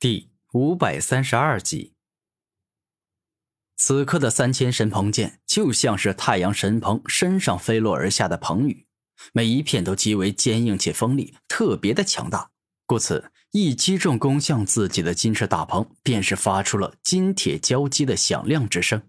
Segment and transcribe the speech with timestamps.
[0.00, 1.92] 第五百三十二集，
[3.76, 8.86] 此刻的三千神鹏剑就像是太阳神鹏身上飞落而下的鹏羽，
[9.32, 12.52] 每一片都极为坚硬且锋利，特别的强大。
[12.86, 19.02] 故此，一击中攻向自己的金翅大鹏，便是发出了金铁交击的响亮之声。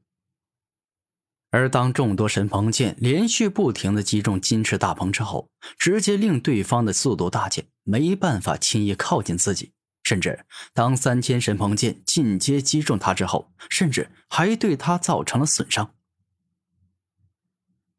[1.52, 9.74] 而当众多神鹏剑连续不停的击中金翅大鹏之后，直接令对方的速度大减，没办法轻易靠近自己。
[10.10, 15.93] 甚至当三千神鹏剑进阶击中他之后，甚至还对他造成了损伤。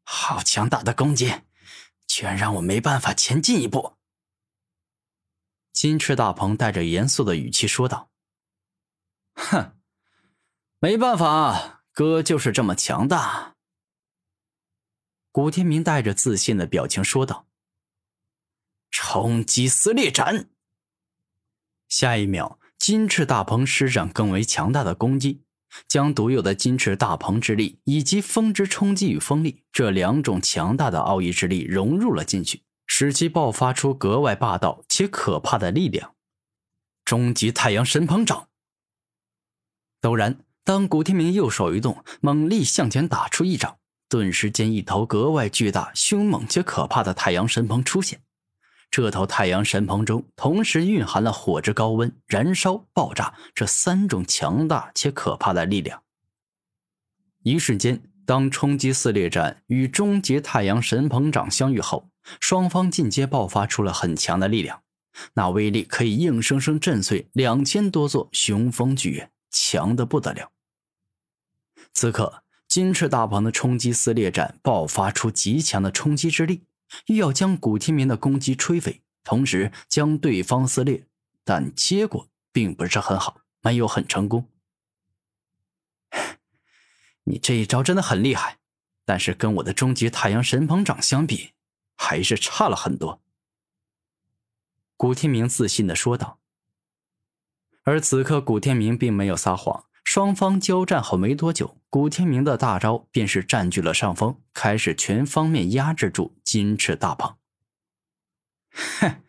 [0.03, 1.43] 好强大的攻击，
[2.07, 3.95] 居然让我没办法前进一步。
[5.71, 8.11] 金翅大鹏带着严肃的语气说道
[9.35, 9.79] ：“哼，
[10.79, 13.55] 没办法，哥就是这么强大。”
[15.31, 17.47] 古天明带着自信的表情说道
[18.91, 20.49] ：“冲击撕裂斩。”
[21.91, 25.41] 下一秒，金翅大鹏施展更为强大的攻击，
[25.89, 36.15] 将独有的金翅大鹏之力以及风之冲击与风力这两种强大的奥义之力融入了进去，使其爆发出格外霸道且可怕的力量。
[37.03, 38.47] 终极太阳神鹏掌！
[40.01, 48.21] 陡然，当古天明右手一动，猛力向前打出一掌，顿时间一头格外巨大、凶猛且可怕的太阳神鹏出现。
[48.91, 56.03] 这头太阳神鹏中同时蕴含了火之高温、燃烧、爆炸这三种强大且可怕的力量。
[57.43, 62.09] 一瞬间，当冲击撕裂斩与终结太阳神鹏掌相遇后，
[62.41, 64.83] 双方进阶爆发出了很强的力量，
[65.35, 70.51] 那威力可以硬生生震碎两千多座雄风巨岳，强的不得了。
[71.93, 76.65] 此刻，金翅大鹏的冲击撕裂斩爆发出极强的冲击之力。
[77.07, 81.05] 欲要将古天明的攻击摧毁，同时将对方撕裂，
[81.43, 84.49] 但结果并不是很好，没有很成功。
[87.25, 88.59] 你这一招真的很厉害，
[89.05, 91.51] 但是跟我的终极太阳神鹏掌相比，
[91.95, 93.21] 还是差了很多。
[94.97, 96.39] 古天明自信的说道。
[97.83, 99.85] 而此刻，古天明并没有撒谎。
[100.03, 107.35] 双方交战后没多久，古天明的大招便是占据了上风，开始全方面压制住金翅大鹏。
[108.71, 109.21] 哼，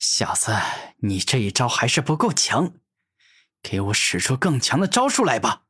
[0.00, 0.56] 小子，
[0.96, 2.72] 你这一招还是不够强，
[3.62, 5.66] 给我使出更强的招数来吧！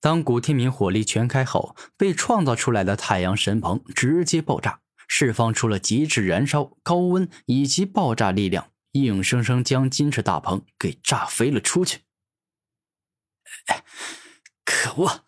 [0.00, 12.00] 当古天明火力全开后，被创造出来的太阳神鹏直接爆炸，释放出了极致燃烧、高温以及爆炸力量，硬生生将金翅大鹏给炸飞了出去。
[14.64, 15.24] 可恶！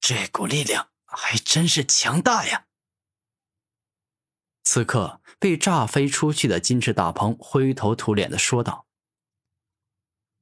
[0.00, 2.66] 这股力量还真是强大呀！
[4.62, 8.86] 此刻被炸飞出去的金翅大鹏灰头土脸的说道：“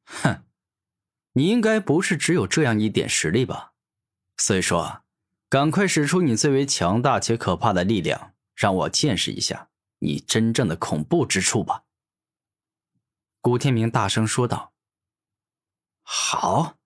[0.04, 0.44] 哼，
[1.32, 3.72] 你应该不是只有这样一点实力吧？
[4.36, 5.04] 所以说，
[5.48, 9.70] 赶快使出你最为强大且可怕的力量，让我见识一下
[10.00, 11.84] 你真正的恐怖之处吧！”
[13.40, 14.72] 古天明大声说道
[16.02, 16.78] ：“好。”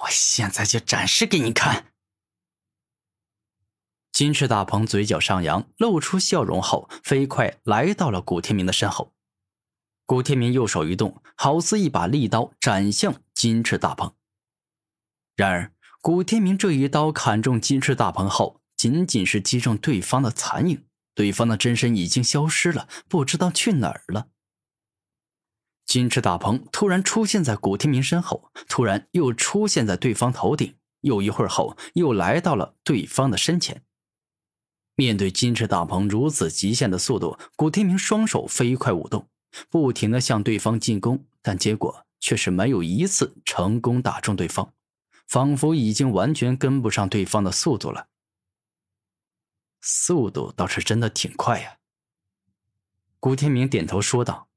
[0.00, 1.92] 我现在就展示给你看。
[4.12, 9.14] 金翅大鹏嘴角上扬，露出笑容后，飞快来到了古天明的身后。
[10.04, 14.14] 古天明右手一动，好似一把利刀斩向金翅大鹏。
[15.36, 20.84] 然而，古天明这一刀砍中金翅大鹏后，仅仅是击中对方的残影，
[21.14, 24.28] 对方的真身已经消失了，不知道去哪儿了。
[25.90, 33.82] 金翅大鹏突然出现在古天明身后，突然又出现在对方头顶，又一会儿后又来到了对方的身前。
[34.94, 39.28] 面对金翅大鹏如此极限的速度，古天明双手飞快舞动，
[39.68, 44.72] 不停的向对方进攻，但结果却是没有一次成功打中对方，
[45.26, 48.06] 仿佛已经完全跟不上对方的速度了。
[49.80, 51.78] 速度倒是真的挺快呀。
[53.18, 54.49] 古天明点头说道。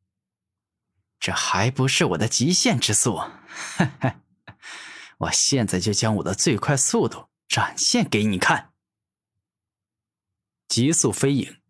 [1.23, 3.21] 这还不是我的极限之速，
[5.19, 8.73] 我现在就将我的最快速度展现给你看。
[10.67, 11.61] 极速飞影，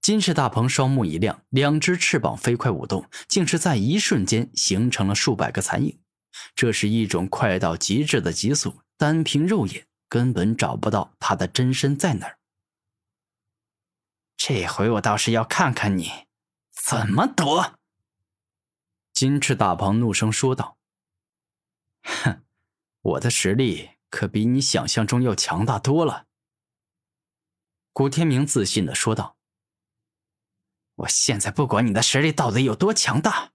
[0.00, 6.00] 金翅大鹏双目一亮，两只翅膀飞快舞动，竟是在一瞬间形成了数百个残影。
[6.54, 12.38] 这是一种快到极致的极速，单凭肉眼根本找不到它的真身在哪儿。
[14.38, 16.10] 这回我倒是要看看你
[16.72, 17.77] 怎么躲！
[19.18, 20.78] 金翅大鹏怒声说道
[22.06, 22.44] ：“哼，
[23.00, 26.26] 我的实力可比你想象中要强大多了。”
[27.92, 29.36] 古天明自信的说道
[30.94, 33.50] ：“我现在不管你的实力到底有多强大，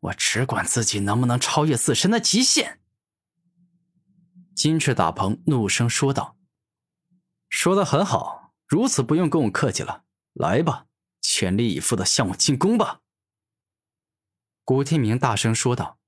[0.00, 2.80] 我只管自己能不能超越自身的极限。”
[4.56, 6.38] 金翅大鹏怒声说道
[7.50, 10.04] ：“说的很好，如此不用跟我客气了。
[10.32, 10.86] 来吧，
[11.20, 13.00] 全力以赴的向我进攻吧。”
[14.64, 15.98] 古天明大声说道：“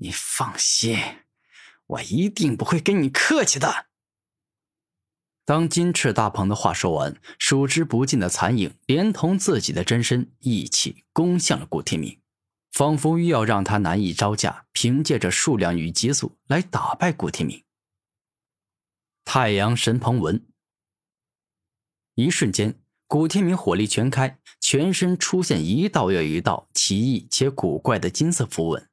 [0.00, 0.98] 你放心，
[1.86, 3.86] 我一定不会跟你客气的。”
[5.44, 12.22] 当金翅大鹏的话说完，数之不尽的残影连同自己的真身一起攻向了古天明，
[12.72, 17.62] 仿佛欲要让他难以招架，凭借着数量与急速来打败古天明。
[19.26, 20.46] 太阳神鹏文，
[22.14, 22.82] 一瞬间，
[23.14, 28.88] 古天明火力全开，全身出现一道又一道奇异且古怪的金色符文，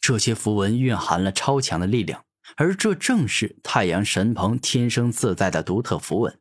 [0.00, 2.24] 这些符文蕴含了超强的力量。
[2.56, 6.40] 而这正是太阳神鹏天生自带的独特符文。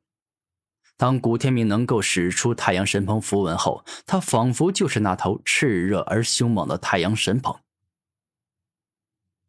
[0.95, 7.59] 当古天明能够使出太阳神鹏符文后，他仿佛就是那头炽热而凶猛的太阳神鹏。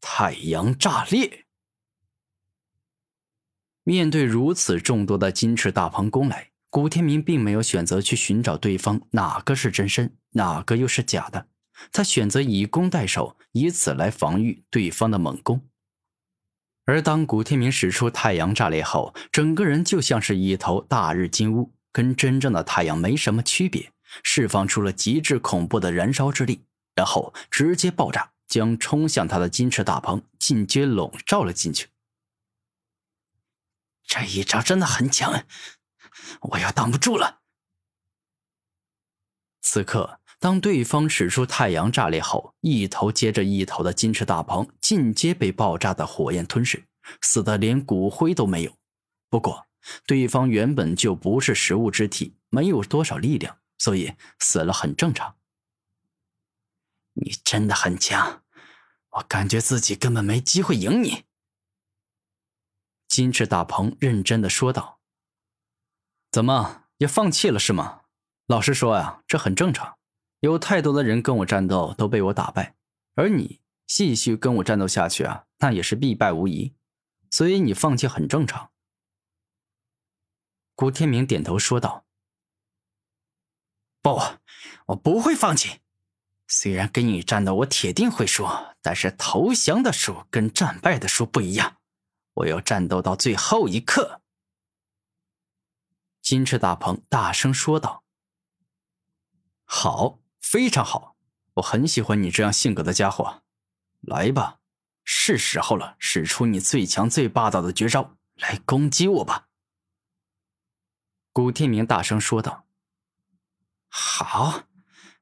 [0.01, 1.47] 太阳炸裂！
[3.85, 11.49] 面对如此众多的金翅大鹏攻来，古天明并没有选择去寻找对方哪个是真身，哪个又是假的。
[11.93, 15.69] 他选择以攻代守，以此来防御对方的猛攻。
[16.85, 23.93] 而当古天明使出太阳炸裂后，整个人就像是一头大日金乌，跟真正的太阳没什么区别，
[24.23, 26.63] 释放出了极致恐怖的燃烧之力，
[26.95, 31.89] 然后直接爆炸，将冲向他的金翅大鹏尽皆笼罩了进去。
[34.07, 35.45] 这一招真的很强，
[36.41, 37.41] 我要挡不住了。
[39.61, 40.21] 此刻。
[40.39, 46.87] 当对方使出太阳炸裂后，一头接着一头的金翅大鹏尽皆被爆炸的火焰吞噬，
[47.23, 48.77] 死的连骨灰都没有。
[49.31, 49.67] 不过，
[50.07, 55.37] 对方原本就不是食物之体，没有多少力量，所以死了很正常。
[57.15, 58.45] 你真的很强，
[59.13, 61.25] 我感觉自己根本没机会赢你。”
[63.09, 64.96] 金翅大鹏认真的说道。
[66.37, 68.03] “怎么，也放弃了是吗？
[68.47, 69.97] 老实说呀，这很正常。”
[70.41, 72.77] 有太多的人跟我战斗都被我打败，
[73.15, 76.75] 而你继续跟我战斗下去啊，那也是必败无疑。
[77.31, 78.71] 所以你放弃很正常。
[80.75, 82.05] 古天明点头说道
[84.03, 84.21] ：“不，
[84.89, 85.81] 我不会放弃。
[86.49, 88.47] 虽然跟你战斗我铁定会输，
[88.83, 91.79] 但是投降的输跟战败的输不一样，
[92.35, 94.21] 我要战斗到最后一刻。”
[96.27, 98.03] 金翅大鹏大声说道
[99.65, 101.17] ：“好。”非常好，
[101.55, 103.45] 我很喜欢你这样性格的家伙。
[104.01, 104.59] 来吧，
[105.05, 109.47] 是时候了，使出你最强最霸道的绝招来攻击我吧。”
[111.33, 112.67] 古天明大声说道。
[113.87, 114.65] “好，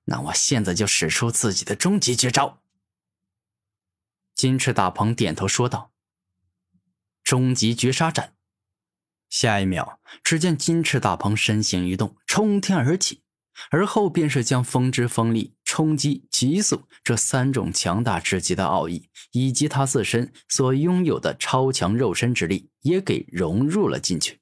[0.05, 2.63] 那我现在就使出自己的终极绝招。”
[4.35, 5.93] 金翅大鹏点头说道。
[7.23, 8.34] “终极绝杀斩！”
[9.35, 13.23] 下一秒，只见金翅大鹏身形一动，冲天而起。
[13.69, 24.39] 而后便是将风之锋利、冲击、急速这三种强大至极的奥义，以及他自身所拥有的超强肉身之力，也给融入了进去。